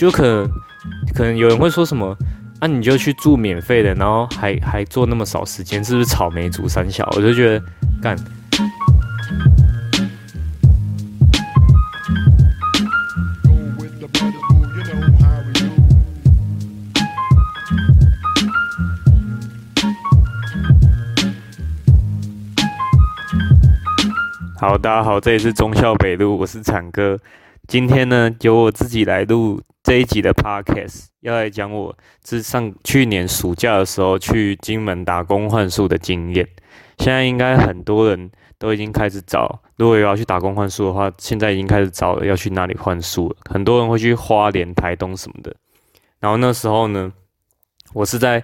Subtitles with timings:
[0.00, 0.50] 就可能
[1.14, 2.16] 可能有人会说什么，
[2.58, 7.06] 啊，你就去住免费的，然后还还做那么少时间，是不是草莓族三小？
[7.14, 7.62] 我就觉得
[8.00, 8.16] 干。
[24.58, 27.18] 好，大家好，这里是忠孝北路，我是产哥。
[27.66, 36.48] 今天呢，由我自己来录这一集的 podcast，要来讲我自上去年暑假的时候去金门打工换宿的经验。
[36.98, 43.36] 现在应该很多人都已经开始找，如果要去打工换宿的话，现在已经开始找了要去哪里换宿了。
[43.48, 45.54] 很多人会去花莲、台东什么的。
[46.18, 47.12] 然后那时候呢，
[47.94, 48.42] 我是在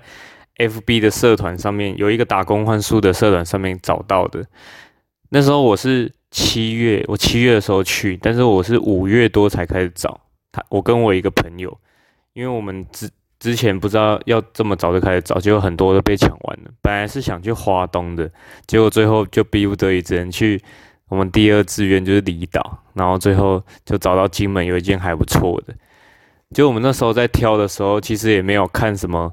[0.56, 4.46] FB 的社团上面有一个打工换宿的社团上面找到的。
[5.28, 10.20] 那时候我是七月，我七月的时候去，但是我是五月多才开始找
[10.52, 10.62] 他。
[10.68, 11.74] 我跟我一个朋友，
[12.34, 13.08] 因为我们之
[13.40, 16.70] 之前不知道要这么早就开始找，结果很多都被抢完了。
[16.82, 18.30] 本来是想去华东的，
[18.66, 20.62] 结果最后就逼不得已只能去
[21.08, 25.74] 我们第二志愿就是离岛，然后最后就找到金门有一间还不错的。
[26.54, 29.32] 就我们那时候在挑的时候，其实也没有看什么。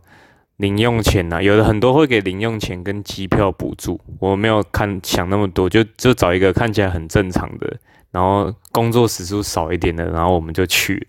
[0.57, 7.75] 零用钱呐、啊，有的很多会给零用钱跟机票补助，我没有看想那么多，就就找一个看起来很正常的，
[8.11, 11.07] 然后工作时数少一点的，然后我们就去。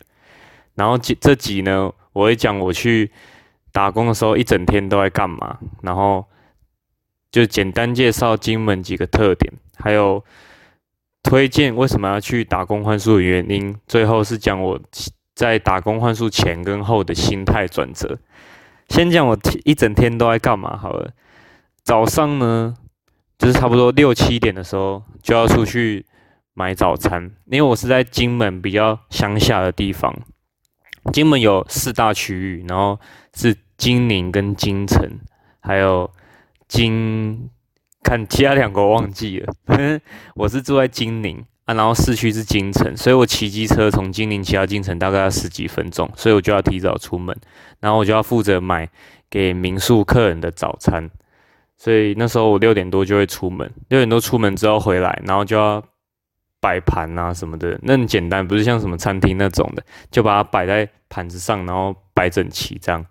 [0.74, 3.10] 然后这这集呢，我会讲我去
[3.70, 6.24] 打工的时候一整天都在干嘛，然后
[7.30, 10.24] 就简单介绍金门几个特点，还有
[11.22, 14.80] 推荐为什么要去打工换宿的原因，最后是讲我
[15.34, 18.18] 在打工换宿前跟后的心态转折。
[18.88, 21.10] 先讲我一整天都在干嘛好了。
[21.82, 22.74] 早上呢，
[23.38, 26.06] 就是差不多六七点的时候就要出去
[26.54, 30.14] 买早餐，因为我是在金门比较乡下的地方。
[31.12, 32.98] 金门有四大区域，然后
[33.34, 35.18] 是金宁跟金城，
[35.60, 36.10] 还有
[36.66, 37.50] 金，
[38.02, 39.52] 看其他两个忘记了。
[40.36, 41.44] 我是住在金宁。
[41.64, 47.34] 啊，然后市区是金城，所以我骑机车从金陵骑到金城大概要十几分钟，所以我就要提早出门，
[47.80, 48.86] 然后我就要负责买
[49.30, 51.10] 给民宿客人的早餐，
[51.78, 55.82] 所以那时候我六点多就会出门，六点多出门之后回来，然后就要
[56.60, 63.02] 摆盘啊什么的，那很简单，不是像什么餐厅那种的，就把它摆在盘子上，然后摆整齐这样，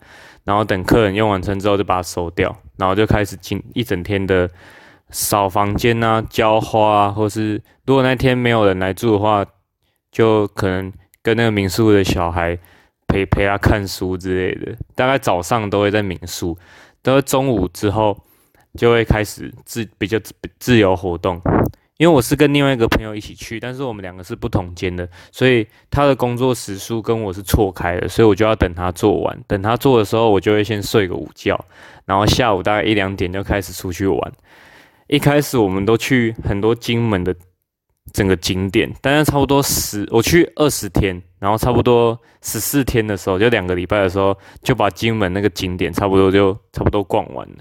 [0.44, 4.48] 然后等客人用完餐之后就把它收掉，然后就开始进一整天的。
[5.14, 9.46] 扫房间啊，浇花啊，或是如果那天没有人来住的话，
[10.12, 10.92] 就可能
[11.22, 12.58] 跟那个民宿的小孩
[13.08, 14.76] 陪陪他看书之类的。
[14.96, 16.58] 大概早上都会在民宿，
[17.02, 18.18] 到中午之后
[18.76, 21.40] 就会开始自比较自自由活动。
[21.98, 29.40] 因为我是跟另外一个朋友一起去，但是我们两个是不同间的，所以他的工作时数跟我是错开的，所以我就要等他做完。
[29.48, 31.64] 等他做的时候，我就会先睡个午觉，
[32.06, 34.34] 然后下午大概一两点就开始出去玩。
[35.08, 37.36] 一开始我们都去很多金门的
[38.12, 47.58] 整个景点，但是差不多十，我去二十天，然后差不多十四天的时候，就两个礼拜的时候，就把金门那个景点差不多就差不多逛完了。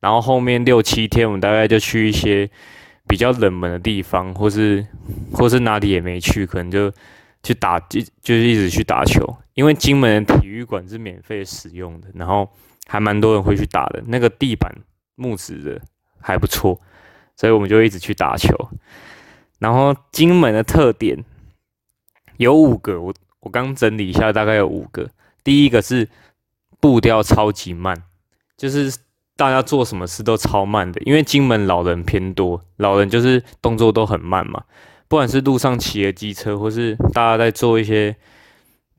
[0.00, 2.48] 然后后面六七天，我们大概就去一些
[3.08, 4.86] 比较冷门的地方，或是
[5.32, 6.92] 或是哪里也没去，可能就
[7.42, 9.24] 去打，就就是一直去打球，
[9.54, 12.50] 因为金门的体育馆是免费使用的，然后
[12.86, 14.70] 还蛮多人会去打的，那个地板
[15.14, 15.80] 木质的。
[16.26, 16.80] 还不错，
[17.36, 18.56] 所以我们就一直去打球。
[19.58, 21.22] 然后金门的特点
[22.38, 25.06] 有五个，我我刚整理一下，大概有五个。
[25.44, 26.08] 第一个是
[26.80, 28.02] 步调超级慢，
[28.56, 28.96] 就是
[29.36, 34.62] 大家做什么事都超慢的，因为金门老人偏多，老人就是动作都很慢嘛。
[35.06, 38.16] 不管是路上骑的机车，或是大家在做一些，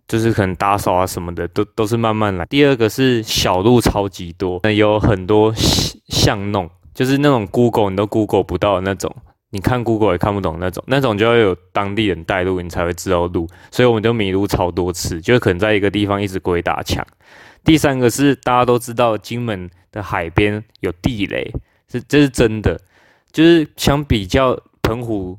[0.08, 2.46] 就是可能打扫啊什么的，都都是慢慢来。
[2.46, 6.70] 第二个是小路超级多，有很多巷弄。
[6.96, 9.14] 就是那种 Google 你都 Google 不到的那种，
[9.52, 13.48] 你看 Google 也看不懂那种，那种就要有当地人带路，你才会知道路。
[13.70, 17.06] 所以我们就迷路超多次，就可能在一个地方一直鬼打墙。
[17.64, 21.52] 第三个是大家都知道，金门的海边有地雷，
[21.92, 22.80] 是这是真的。
[23.32, 25.38] 就是相比较澎湖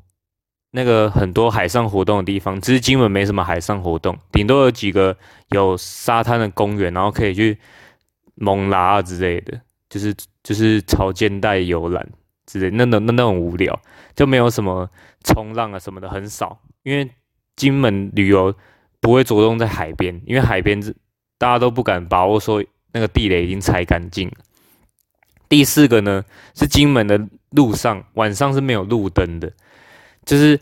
[0.71, 5.17] 那个很多海上活动的地方，其实金门没什么海上活动，顶多有几个
[5.49, 7.57] 有沙滩的公园，然后可以去
[8.35, 9.59] 猛拉啊之类的。
[9.89, 10.13] 就是
[10.47, 12.07] 就是潮间带游览
[12.45, 13.77] 之类，那那那那种无聊，
[14.15, 14.89] 就没有什么
[15.25, 17.11] 冲浪啊什么的很少，因为
[17.57, 18.55] 金门旅游
[19.01, 20.79] 不会着重在海边，因为海边
[21.37, 22.63] 大家都不敢把握说
[22.93, 24.35] 那个地雷已经拆干净了。
[25.49, 26.23] 第四个呢
[26.55, 29.51] 是金门的路上晚上是没有路灯的，
[30.23, 30.57] 就是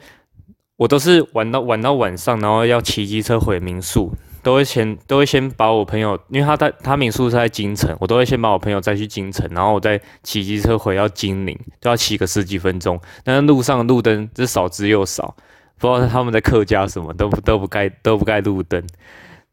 [0.77, 4.11] 我都是玩到玩到晚上，然后要骑机车回民宿。
[4.45, 13.01] 都会先都会先把我朋友，因为他在他民宿是在京城，我都会先把我朋友载去京城，然后我再骑机车回到金陵，都要骑个十几分钟。
[13.23, 15.35] 但是路上路灯是少之又少，
[15.79, 18.85] 不知道他们在客家什么都不都不盖都不盖路灯，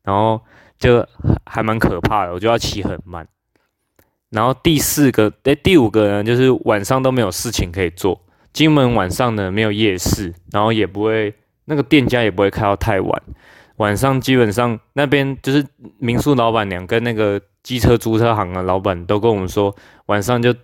[0.03, 0.39] 然后
[0.79, 1.03] 就
[1.47, 3.27] 还蛮可怕的，我就要骑很慢。
[4.29, 8.21] 然后第四个，诶，第五个呢，就是晚上都没有事情可以做。
[8.53, 11.33] 金门晚上呢没有夜市，然后也不会
[11.65, 13.23] 那个店家也不会开到太晚。
[13.82, 15.67] 晚上基本上那边就是
[15.99, 19.75] 民宿老板娘跟那个机车租车行的老板都跟我们说，
[20.06, 20.55] 晚上就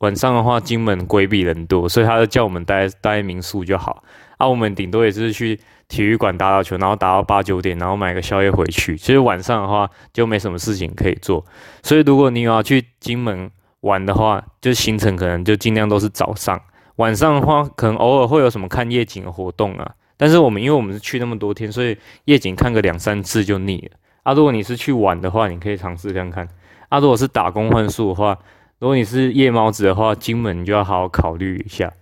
[0.00, 4.04] 晚上的话，金门规避人多，所以他就叫我们待待民宿就好。
[4.36, 8.98] 啊，我们顶多也是去体育馆打打球，然后打到八九点，然后买个宵夜回去。
[8.98, 11.42] 其实晚上的话就没什么事情可以做。
[11.82, 13.50] 所以如果你要去金门
[13.80, 16.60] 玩的话，就行程可能就尽量都是早上。
[16.96, 19.94] 晚上的话，可能偶尔会有什么看夜景的活动啊。
[20.18, 23.96] 但是我们因为我们是去那么多天，所以夜景看个两三次就腻了。
[24.24, 26.46] 啊，如果你是去玩的话，你可以尝试看看。
[26.88, 28.36] 啊，如果是打工换宿的话，
[28.80, 31.92] 如果你是夜猫子的话，金门你就要好好考虑一下。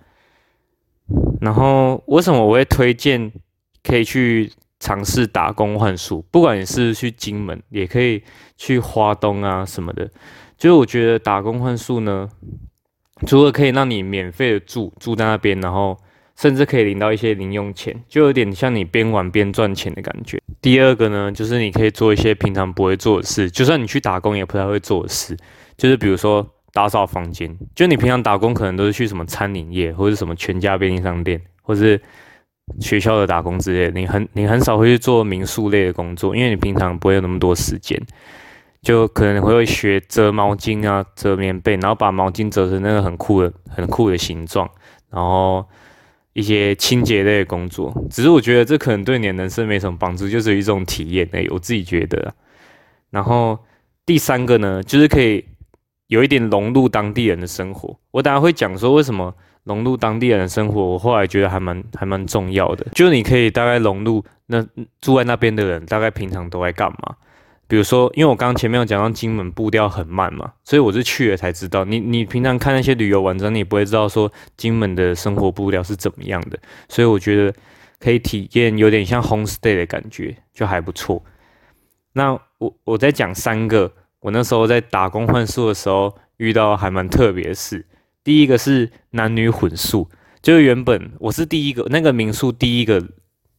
[1.42, 3.30] 然后为什么我会推荐
[3.84, 6.22] 可以去尝试打工换宿？
[6.30, 8.24] 不管你是去金门，也可以
[8.56, 10.10] 去花东啊什么的。
[10.56, 12.28] 就是我觉得打工换宿呢，
[13.26, 15.96] 除了可以让你免费的住住在那边，然后。
[16.36, 20.38] 甚至可以领到一些零用钱，就有点像你边玩边赚钱的感觉。
[20.60, 25.34] 第二个呢，就是你可以做一些平常不会做的事，就算你去打工也不太会做的事，
[25.78, 27.56] 就是比如说打扫房间。
[27.74, 31.98] 就你平常打工可能都是去什么餐饮业，或者什么全家便利商店，或是
[32.80, 33.90] 学校的打工之类。
[33.98, 37.98] 你很 你很少会去做民宿类的工作，因为你平常不会有那么多时间，
[38.82, 44.68] 就可能会学折毛巾啊、折棉被，然后把毛巾折成那个很酷的、很酷的形状，
[45.10, 45.64] 然后。
[46.36, 52.34] 一些清洁类的工作，只是我觉得这可能对你的人生没什么帮助，就是一种体验诶，我自己觉得。
[53.08, 53.58] 然后
[54.04, 55.42] 第三个呢，就是可以
[56.08, 57.98] 有一点融入当地人的生活。
[58.10, 59.34] 我等下会讲说为什么
[59.64, 62.86] 融入当地人的生活，我后来觉得还蛮还蛮重要的。
[62.92, 64.62] 就你可以大概融入那
[65.00, 67.16] 住在那边的人，大概平常都在干嘛。
[67.68, 71.84] 比如说，因为我刚刚前面有讲到金门步调很慢嘛，所以我是去了才知道。
[71.84, 76.58] 你你平常看那些旅游文章，你不会知道说金门的生活步调是怎么样的。
[76.88, 77.52] 所以我觉得
[77.98, 81.20] 可以体验有点像 homestay 的感觉，就还不错。
[82.12, 87.84] 那我我再讲三个，我那时候在打工换宿的时候遇到还蛮特别的事。
[88.22, 90.08] 第一个是男女混宿，
[90.40, 93.02] 就是原本我是第一个那个民宿第一个。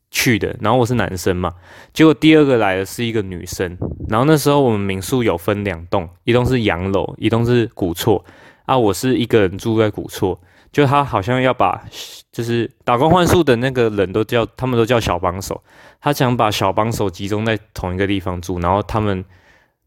[0.09, 1.51] 去的，然后我是男生嘛，
[1.94, 3.77] 结果第二个来的是一个女生，
[4.07, 8.24] 然后那时候我们民宿有分两栋，一栋是洋楼，一栋是古厝，
[8.65, 10.39] 啊，我是一个人住在古厝，
[10.71, 11.83] 就他好像要把，
[12.31, 15.62] 就是打工换宿的那个人都叫，他们都叫小帮手，
[16.00, 19.24] 他想把小帮手集中在同一个地方住，然后他们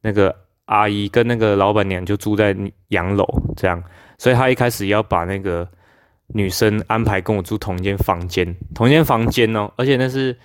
[0.02, 0.36] 那个
[0.66, 2.54] 阿姨跟那个老板娘就住在
[2.88, 3.26] 洋楼
[3.56, 3.82] 这样，
[4.18, 5.66] 所以他一开始要把那个。
[6.32, 10.36] 女生安排跟我住同一间房间，同一间房间哦，而且那是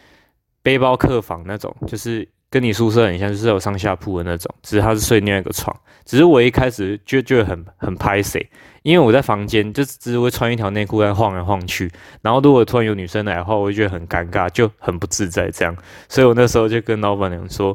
[0.62, 5.76] 背包客房那种，就是跟你宿舍很像，就是有上下铺的那种，只是他是睡另外一个床。
[6.06, 8.48] 只是我一开始就就很很拍谢，
[8.84, 15.75] 因为我在房间就只是会穿一条内裤在晃来晃去，然后如果突然有女生来的话，我就觉得很尴尬，就很不自在这样。
[16.10, 17.74] 所以我那时候就跟老板娘说，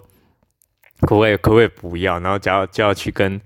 [1.00, 3.40] 可不可以可不可以不要，然后叫叫去跟。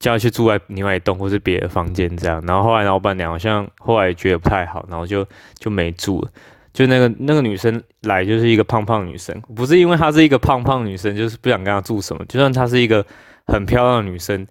[0.00, 5.24] 叫他去住在另外一栋或是别的房间这样，然后后来老板娘好像后来觉得不太好，然后就
[5.58, 6.30] 就没住了。
[6.72, 12.24] 就那个那个女生来就是一个胖胖女生，不是因为她是一个胖胖女生，就是不想跟她住什么。
[12.26, 13.04] 就算她是一个
[13.46, 14.46] 很漂亮的女生，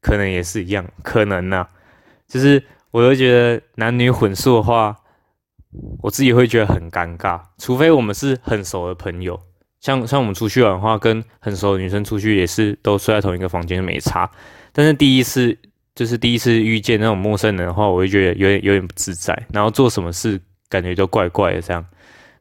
[0.00, 1.66] 可能也是一样，可能呐、
[2.28, 4.96] 就是我就觉得男女混宿的话，
[6.00, 9.38] 我自己会觉得很尴尬，除非我们是很熟的朋友，
[9.80, 14.30] 像像我们出去玩的话，跟很熟的女生出去也是都睡在同一个房间，没差。
[14.76, 15.56] 但是第一次
[15.94, 21.86] 就是第一次遇见那种陌生人的话，我会觉得有点有点不自在，然后做什么事感觉都怪怪的这样。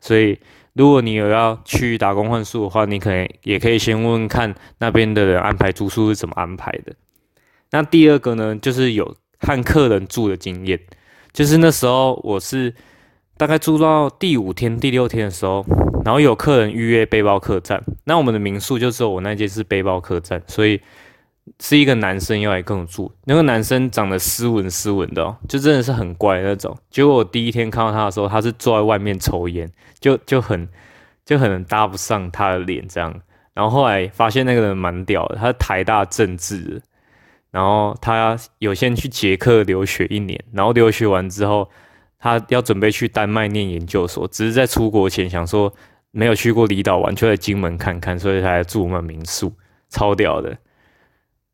[0.02, 0.40] 所以
[0.74, 6.96] 如果你有要去打工换宿的话，你可能也可以先问问看那边的人安排住宿是怎么安排的。
[7.70, 10.80] 那第二个呢，就是有和客人住的经验，
[11.32, 12.74] 就是那时候我是
[13.38, 15.63] 大概住到第五天、第六天的时候，
[16.04, 20.82] 然后有客人预约背包客栈，那我们的民宿就只有我那间是背包客栈，所以。
[21.60, 26.78] 是一个男生要来跟我住，那个男生长得斯文斯文的，就真的是很乖的那种。
[26.90, 29.70] 结果我第一天看到他的时候，他是坐在外面抽烟，
[30.00, 30.68] 就就很
[31.26, 33.14] 就很搭不上他的脸这样。
[33.54, 36.82] 然后后来发现那个人蛮屌的，他台大政治，
[37.52, 41.70] 然后他有先去捷克留学一年，然后留学完之后，
[42.20, 45.72] 他要准备去丹麦念研究所，只是在出国前想说
[46.12, 49.54] 没有去过离岛玩，就在金门看看，所以他来住我们民宿，
[49.90, 50.58] 超屌的。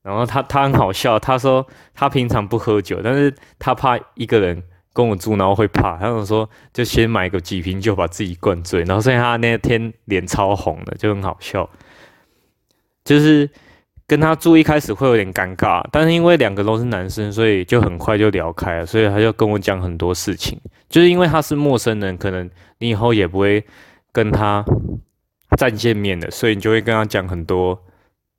[0.10, 4.62] 然后他他很好笑，他说他平常不喝酒，但是他怕一个人
[4.92, 11.70] 跟我住，然后会怕，他就说就先买个几瓶酒把自己灌醉，然后所以他那天脸超红的，就很好笑。
[13.06, 13.50] 就是
[14.08, 20.60] 跟他住一开始会有点尴尬，但是因为两个都是男生，所以就很快就聊开了，所以他就跟我讲很多事情。
[20.90, 22.50] 就是因为他是陌生人，可能
[22.80, 23.64] 你以后也不会
[24.12, 24.66] 跟他
[25.56, 27.80] 再见面的，所以你就会跟他讲很多，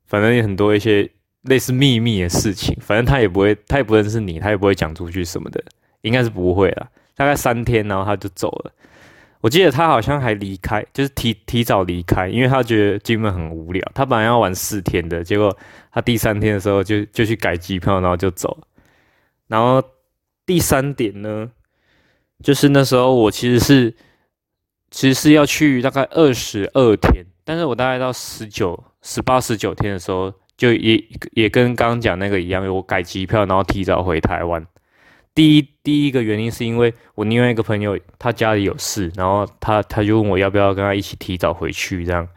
[0.05, 1.09] 反正有很多一些。
[1.43, 5.63] 类似秘密的事情，反正他也不会，他也不认识你，他也不会讲出去什么的，
[6.01, 6.87] 应该是不会啦。
[7.15, 8.71] 大概三天，然后他就走了。
[9.41, 13.83] 我记得他好像还离开，就是提提早离开，因为他觉得金门很无聊。
[13.95, 15.55] 他本来要玩四天的，结果
[15.91, 18.67] 他第三天的时候就就去改机票，然后就走了。
[19.47, 19.81] 然后
[20.45, 21.49] 第三点呢，
[22.43, 23.95] 就是那时候我其实是
[24.91, 30.31] 其实是要去大概二十二天，但是我大概到十九、十八、十九天的时候。
[30.61, 34.63] 就也也跟刚刚讲那个一样，我改机票，然后提早回台湾。
[35.33, 42.27] 第一第一个原因是因为我另外一个朋友他家里有事，然后他他就问我要不要跟他一起提早回去这样。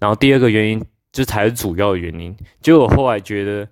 [0.00, 3.68] 然后第二个原因就才是主要的原因，就我后来觉得，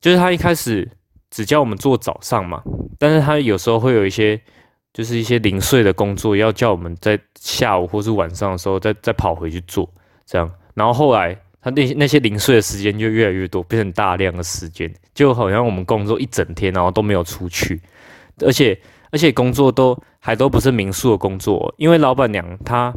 [0.00, 0.90] 就是他一开始
[1.30, 2.60] 只叫我们做早上嘛，
[2.98, 4.40] 但是他有时候会有一些
[4.92, 9.88] 就是一些零碎的工作要叫我们在下午或是晚上的时候再再跑回去做
[10.26, 10.50] 这样。
[10.74, 11.38] 然后后来。
[11.60, 17.80] 他那些那些零碎的时间就越来越多，变成大量的时间，就好像我们工作一整天，然后都没有出去，
[18.40, 22.94] 而且而且工作都还都不是民宿的工作，因为老板娘她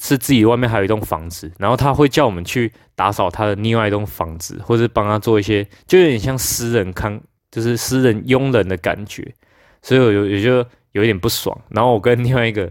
[0.00, 7.20] 是自己外面还有一栋房子，然后她会叫我们去打扫她的另外一栋房子，或者帮她做一些，就有点像私人看，
[7.52, 9.32] 就是私人佣人的感觉，
[9.80, 11.56] 所以我有也就有一点不爽。
[11.68, 12.68] 然后我跟另外一个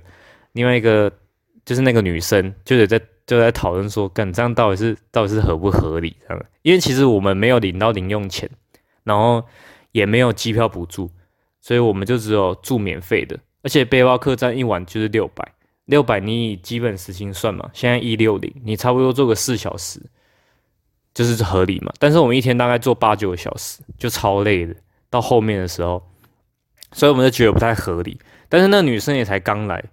[0.51, 1.09] 另外一个
[1.63, 2.99] 就是那个女生就得在。
[3.25, 6.15] 就在讨论说，干这样到底是到底是合不合理？
[6.27, 8.49] 这样，因为其实我们没有领到零用钱，
[9.03, 9.43] 然后
[9.91, 11.09] 也没有机票补助，
[11.59, 13.37] 所以我们就只有住免费的。
[13.63, 15.43] 而且背包客栈一晚就是六百，
[15.85, 19.99] 六百你以基本时薪算嘛，现在一六零，你差不多做个四小时，
[21.13, 21.91] 就是合理嘛。
[21.97, 24.75] 但是我们一天大概做八九个小时，就超累的。
[25.09, 26.03] 到后面的时候，
[26.91, 28.19] 所以我们就觉得不太合理。
[28.47, 29.83] 但是那女生也才刚来。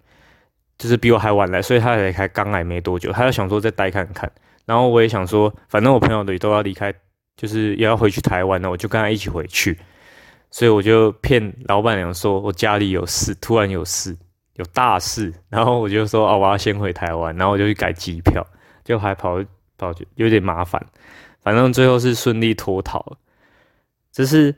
[0.82, 4.28] 就是比我还晚来，所以他才才刚来没多久，他就想说再待看看。
[4.64, 6.92] 然后我也想说，反正我朋友的都要离开，
[7.36, 9.78] 就是也要回去台湾了，我就跟他一起回去。
[10.50, 14.16] 所以我就骗老板娘说我家里有事，突然有事，
[14.54, 15.32] 有大事。
[15.48, 18.44] 然后我就说哦，我要先回台湾，然后我就去改机票，
[18.82, 19.40] 就还跑
[19.78, 20.84] 跑去有点麻烦。
[21.42, 23.16] 反正最后是顺利脱逃了。
[24.10, 24.52] 这是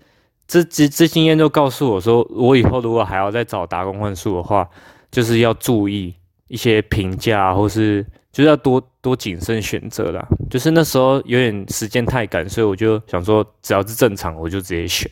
[0.46, 4.66] 这这这经验就告诉我说，我以后如果还要再找打工换数的话。
[5.14, 6.12] 就是要注意
[6.48, 10.26] 一些评价，或是就是要多多谨慎选择啦。
[10.50, 15.08] 就是那时候有点时间太赶，所以我就想说，只要是正常，我就直接选。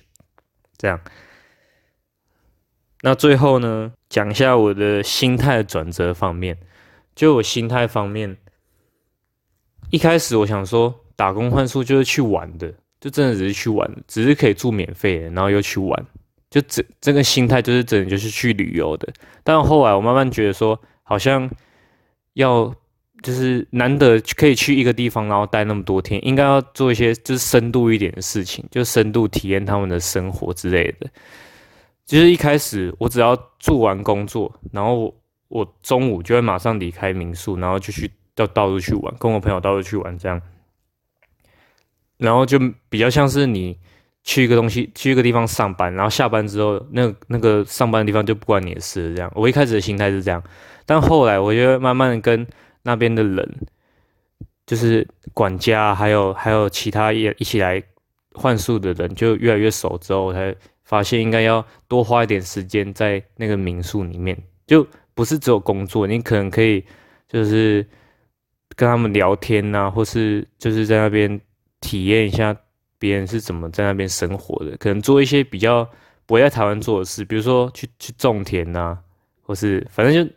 [0.76, 1.00] 这样。
[3.02, 6.58] 那最后呢，讲一下我的心态转折方面。
[7.14, 8.36] 就我心态方面，
[9.90, 16.06] 一开始我想说，打工换宿就是去玩的，就真的只是去玩，只是可以住免费的，然后又去玩。
[16.52, 19.10] 就这这个心态就是真的就是去旅游的，
[19.42, 21.50] 但后来我慢慢觉得说，好像
[22.34, 22.70] 要
[23.22, 31.08] 就是难得可以去一个地方，然后待那么多天，应该要做一些就是深度一点的事情，就深度体验他们的生活之类的。
[32.04, 35.14] 就是一开始我只要做完工作，然后
[35.48, 40.38] 我，中午就会马上离开民宿，然后就去到到处去玩，跟我朋友到处去玩这样，
[42.18, 42.58] 然后就
[42.90, 43.78] 比较像是你。
[44.24, 49.30] 去一个东西，去一个地方上班，然后下班之后，那那个上班的地方就不关你的事，这样。
[49.34, 50.42] 我一开始的心态是这样，
[50.86, 52.46] 但后来我就慢慢跟
[52.84, 53.58] 那边的人，
[54.64, 57.82] 就是管家，还有还有其他也一起来
[58.34, 64.38] 换宿的人，就越来越熟之后，我才发现应该要多花一点时间在那个民宿里面，
[64.68, 66.84] 就不是只有工作，你可能可以
[67.28, 67.84] 就是
[68.76, 71.40] 跟他们聊天呐、啊，或是就是在那边
[71.80, 72.56] 体验一下。
[73.02, 74.76] 别人是怎么在那边生活的？
[74.76, 75.84] 可能做一些比较
[76.24, 78.96] 不会在台湾做的事，比如说去去种田、啊，
[79.42, 80.32] 或是反正就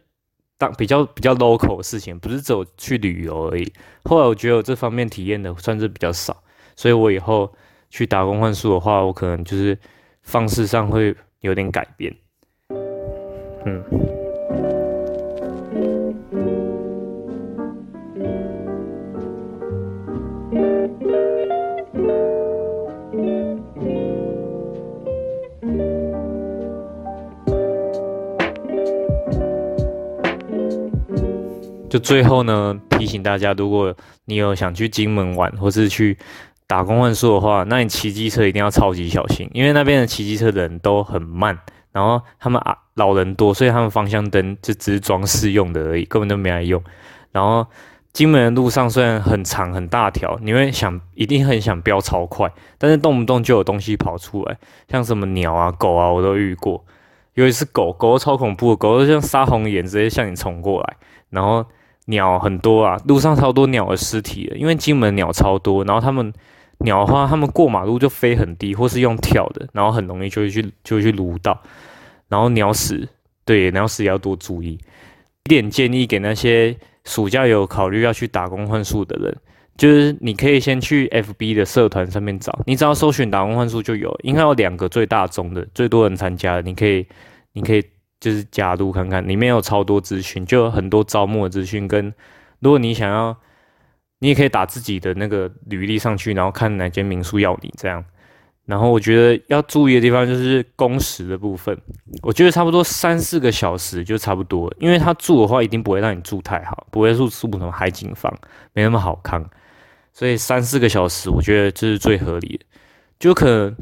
[0.57, 3.71] 当比较比较 local 的事情，不是只有去旅游而已。
[4.05, 6.35] 后来我觉得我这方面体验的算是比较少，
[6.75, 7.53] 所以我以后
[7.91, 9.77] 去打工换宿的话，我可能就是
[10.23, 12.11] 方式上会有点改变。
[13.67, 14.24] 嗯。
[31.95, 36.17] 就最后呢，提醒大家，如果你有想去金门玩，或是去
[36.67, 41.57] 打工换宿的话，那你骑机车一定要超级小心，因为那边的骑机车的人都很慢，
[41.93, 46.83] 然后他们啊老人多，所以他们方向灯就只是装饰用的而已，根本就没来用。
[47.31, 47.65] 然后
[48.11, 54.57] 金门的路上虽然很长很大条，你会想一定很想飙超快，但是动不动就有东西跑出来，
[54.89, 56.83] 像什么鸟啊、狗啊，我都遇过。
[57.35, 60.97] 尤其是狗狗超恐怖的，狗都像杀红眼，直接向你冲过来。
[61.29, 61.65] 然后
[62.05, 65.83] 鸟很多啊，路上超多鸟的尸体，因为金门鸟超多。
[65.83, 66.31] 然后他们
[66.79, 71.59] 鸟的话，他们过马路就飞很低，或是用跳的，然后很容易就会去就会去撸到。
[72.27, 73.07] 然后鸟屎，
[73.43, 74.79] 对，鸟屎也要多注意。
[75.45, 79.35] 一点建议给那些暑假有考虑要去打工换宿的人，
[79.77, 87.07] 就是你可以先去 FB 的社团上面找，你只要搜寻打工换宿就有，应该有两个最大宗的，最多人参加的，你可以，
[87.53, 87.83] 你可以。
[88.25, 91.87] 就是加入看看，里面有超多资讯，就有很多招募的资讯。
[91.87, 92.11] 跟
[92.57, 93.37] 如果你想要，
[94.17, 98.03] 你也可以打自己的那个履历上去，然后看哪间民宿要你这样。
[98.65, 101.79] 然后我觉得要注意的地方就是工时的部分，
[102.23, 108.35] 我觉得差不多三四个小时就差不多，因为他住的话一定不会让你住太好，不会住住什么海景房，
[108.73, 109.47] 没那么好看。
[110.13, 112.65] 所以三四个小时我觉得这是最合理的。
[113.19, 113.77] 就可能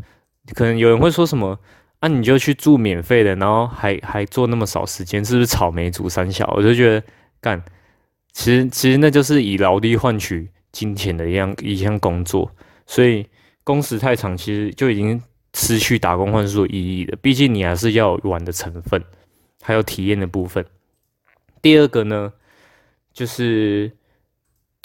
[0.54, 1.58] 可能有人会说什么？
[2.06, 6.46] 那、你就去住免费的，然后还还做那么少时间，是不是草莓族三小？
[6.54, 7.02] 我就觉得
[7.40, 7.64] 干，
[8.34, 12.52] 其实其实那就是以劳力换取金钱的一样一项工作，
[12.86, 13.26] 所以
[13.64, 17.18] 工时太长，其实就已经失去打工换宿的意义了。
[17.22, 19.02] 毕竟你还是要玩的成分，
[19.62, 20.66] 还有体验的部分。
[21.62, 22.34] 第二个呢，
[23.14, 23.90] 就是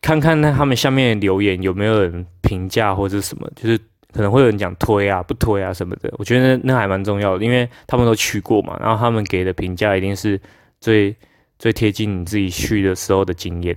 [0.01, 3.81] 看看他们下面留言有没有人评价或者什么，就是。
[4.11, 10.41] 可能会有人讲推啊不推啊什么的，我觉得那那还蛮重要的，因为他们都去过嘛，然后他们给的评价一定是
[10.81, 11.15] 最
[11.59, 13.77] 最贴近你自己去的时候的经验，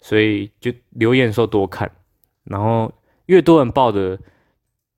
[0.00, 1.90] 所以就留言说多看，
[2.44, 2.92] 然后
[3.26, 4.16] 越多人报的，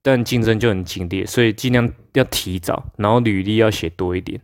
[0.03, 4.39] 但竞争就很激烈，所以尽量要提早，然后履历要写多一点，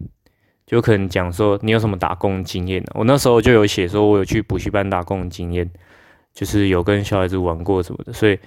[0.65, 2.91] 就可能讲说你有什么打工经验呢？
[2.95, 5.69] 我那时候就有写说我有去补习班打工的经验，
[6.33, 8.39] 就是有跟小孩子玩过什么的，所以。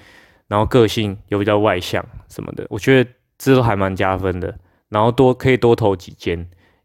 [0.48, 4.58] 然后个性又比较外向什么的，我觉得这都还蛮加分的。
[4.88, 6.38] 然后多可以多投几间，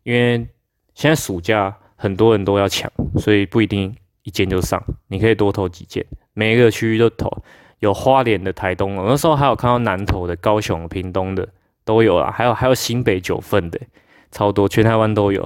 [0.04, 0.45] 因为
[0.93, 4.84] 现在暑假很多人都要抢，所以不一定一间就上。
[5.08, 7.32] 你可以多投几间，每一个区域都投。
[7.80, 11.45] 有花莲的、台东的，那时候还有看到南投的、高雄、屏东的
[11.84, 13.78] 都有啊，还有还有新北九份的，
[14.32, 15.45] 超多，全台湾都有。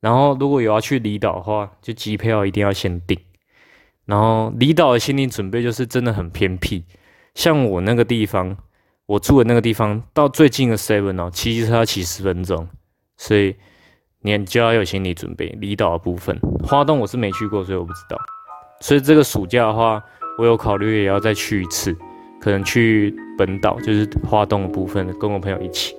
[0.00, 3.16] 然后如果有要去离岛的话，就机票一定要先订。
[4.06, 6.84] 然后离岛的心理准备就是真的很偏僻。
[7.38, 8.56] 像我那个地方，
[9.06, 12.66] 我住的那个地方，到最近的 Seven 哦，骑车要骑十分钟，
[13.16, 13.54] 所以
[14.22, 15.56] 你就要有心理准备。
[15.60, 18.18] 离岛的部分，花东我是没去过，所以我不知道。
[18.80, 20.02] 所以这个暑假的话，
[20.36, 21.96] 我有考虑也要再去一次，
[22.40, 25.94] 可能去本岛，就是花东的部分，跟我朋友一起。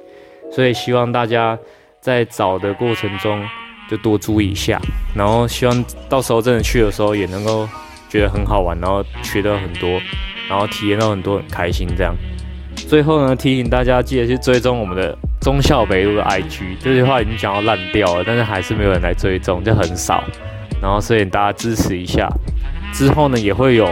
[0.52, 1.58] 所以希望大家
[2.02, 3.42] 在找的过程中
[3.90, 4.78] 就多注意一下，
[5.16, 7.66] 然后希望到时候真的去的时候也能够
[8.10, 10.02] 觉得很好玩，然后学到很多。
[10.50, 12.14] 然后体验到很多很开心，这样。
[12.76, 20.24] 最后呢，提醒大家记得去追踪我们的忠孝北路的 IG，这句话已经讲到烂掉了，但是还是没有人来追踪，就很少。
[20.82, 22.28] 然后所以大家支持一下，
[22.94, 23.88] 之后呢也会有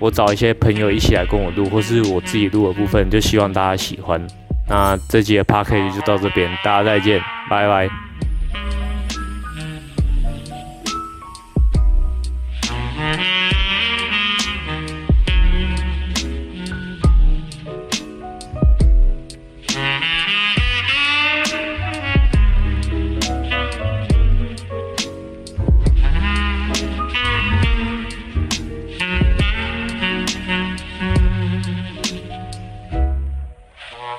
[0.00, 4.20] 我找一些朋友一起来跟我录，或是我自己录的部分，就希望大家喜欢。
[4.68, 8.03] 那这集的 Podcast 就到这边，大家再见，拜拜。